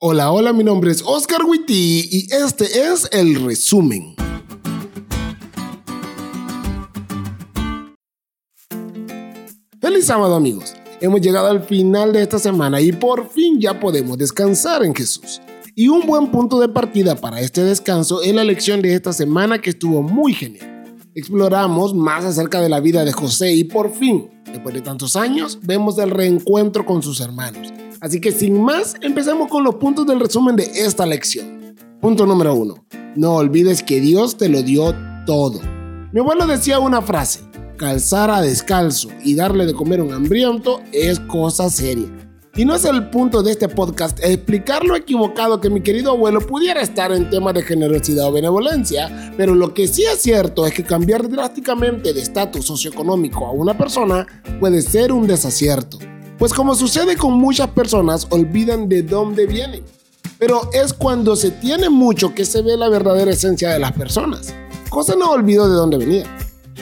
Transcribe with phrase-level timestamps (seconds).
[0.00, 4.14] Hola, hola, mi nombre es Oscar Witty y este es el resumen.
[9.80, 10.74] Feliz sábado amigos.
[11.00, 15.42] Hemos llegado al final de esta semana y por fin ya podemos descansar en Jesús.
[15.74, 19.60] Y un buen punto de partida para este descanso es la lección de esta semana
[19.60, 20.96] que estuvo muy genial.
[21.16, 25.58] Exploramos más acerca de la vida de José y por fin, después de tantos años,
[25.60, 30.20] vemos el reencuentro con sus hermanos Así que sin más, empecemos con los puntos del
[30.20, 31.74] resumen de esta lección.
[32.00, 32.84] Punto número uno.
[33.16, 34.94] No olvides que Dios te lo dio
[35.26, 35.60] todo.
[36.12, 37.40] Mi abuelo decía una frase,
[37.76, 42.06] calzar a descalzo y darle de comer a un hambriento es cosa seria.
[42.54, 46.40] Y no es el punto de este podcast explicar lo equivocado que mi querido abuelo
[46.40, 50.72] pudiera estar en temas de generosidad o benevolencia, pero lo que sí es cierto es
[50.72, 54.26] que cambiar drásticamente de estatus socioeconómico a una persona
[54.58, 55.98] puede ser un desacierto.
[56.38, 59.82] Pues como sucede con muchas personas, olvidan de dónde vienen.
[60.38, 64.54] Pero es cuando se tiene mucho que se ve la verdadera esencia de las personas.
[64.88, 66.24] José no olvidó de dónde venía,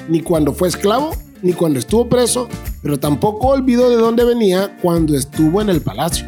[0.09, 2.49] ni cuando fue esclavo, ni cuando estuvo preso,
[2.83, 6.27] pero tampoco olvidó de dónde venía cuando estuvo en el palacio.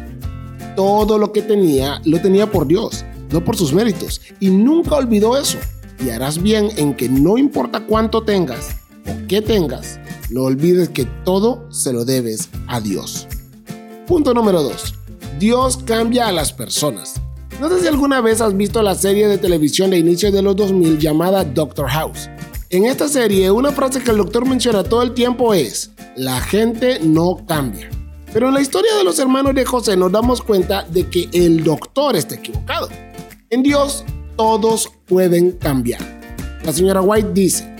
[0.75, 5.37] Todo lo que tenía lo tenía por Dios, no por sus méritos, y nunca olvidó
[5.37, 5.59] eso.
[6.03, 8.69] Y harás bien en que no importa cuánto tengas
[9.05, 13.27] o qué tengas, no olvides que todo se lo debes a Dios.
[14.07, 14.95] Punto número 2.
[15.39, 17.15] Dios cambia a las personas.
[17.59, 20.55] No sé si alguna vez has visto la serie de televisión de inicio de los
[20.55, 22.29] 2000 llamada Doctor House.
[22.69, 26.99] En esta serie, una frase que el doctor menciona todo el tiempo es, la gente
[27.01, 27.89] no cambia.
[28.31, 31.63] Pero en la historia de los hermanos de José nos damos cuenta de que el
[31.63, 32.87] doctor está equivocado.
[33.49, 34.05] En Dios
[34.37, 35.99] todos pueden cambiar.
[36.63, 37.75] La señora White dice,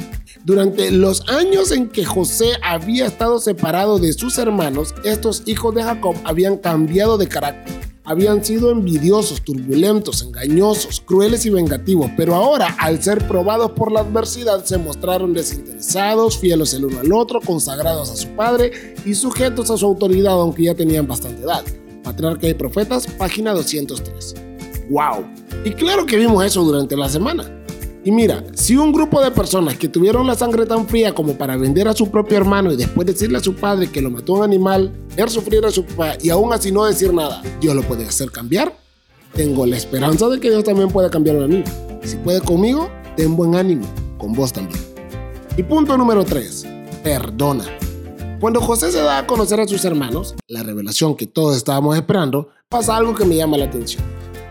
[0.49, 5.83] durante los años en que José había estado separado de sus hermanos, estos hijos de
[5.83, 7.75] Jacob habían cambiado de carácter.
[8.03, 13.99] Habían sido envidiosos, turbulentos, engañosos, crueles y vengativos, pero ahora, al ser probados por la
[13.99, 19.69] adversidad, se mostraron desinteresados, fieles el uno al otro, consagrados a su padre y sujetos
[19.69, 21.63] a su autoridad, aunque ya tenían bastante edad.
[22.03, 24.33] Patriarca y Profetas, página 203.
[24.89, 25.27] ¡Wow!
[25.63, 27.58] Y claro que vimos eso durante la semana.
[28.03, 31.57] Y mira, si un grupo de personas que tuvieron la sangre tan fría como para
[31.57, 34.43] vender a su propio hermano y después decirle a su padre que lo mató un
[34.43, 38.05] animal, ver sufrir a su papá y aún así no decir nada, Dios lo puede
[38.05, 38.73] hacer cambiar,
[39.33, 41.63] tengo la esperanza de que Dios también pueda cambiarme a mí.
[42.03, 43.85] Si puede conmigo, ten buen ánimo,
[44.17, 44.79] con vos también.
[45.57, 46.65] Y punto número 3,
[47.03, 47.65] perdona.
[48.39, 52.47] Cuando José se da a conocer a sus hermanos, la revelación que todos estábamos esperando,
[52.69, 54.01] pasa algo que me llama la atención.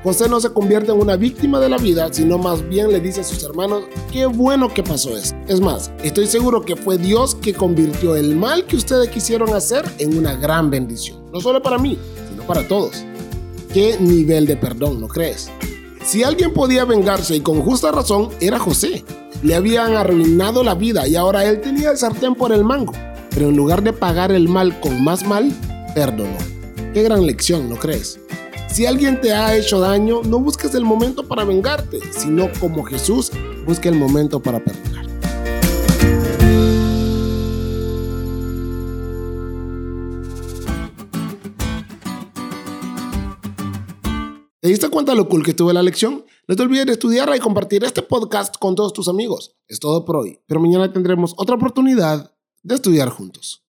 [0.05, 3.23] José no se convierte en una víctima de la vida, sino más bien le dice
[3.23, 5.37] a sus hermanos, qué bueno que pasó esto.
[5.49, 9.85] Es más, estoy seguro que fue Dios que convirtió el mal que ustedes quisieron hacer
[9.99, 11.19] en una gran bendición.
[11.33, 11.99] No solo para mí,
[12.31, 13.05] sino para todos.
[13.75, 15.51] ¿Qué nivel de perdón, no crees?
[16.05, 19.05] Si alguien podía vengarse y con justa razón, era José.
[19.43, 22.93] Le habían arruinado la vida y ahora él tenía el sartén por el mango.
[23.31, 25.53] Pero en lugar de pagar el mal con más mal,
[25.95, 26.39] perdonó.
[26.95, 28.21] Qué gran lección, ¿no crees?
[28.71, 33.33] Si alguien te ha hecho daño, no busques el momento para vengarte, sino como Jesús,
[33.67, 35.07] busca el momento para perdonar.
[44.61, 46.25] ¿Te diste cuenta lo cool que tuve la lección?
[46.47, 49.57] No te olvides de estudiarla y compartir este podcast con todos tus amigos.
[49.67, 53.65] Es todo por hoy, pero mañana tendremos otra oportunidad de estudiar juntos.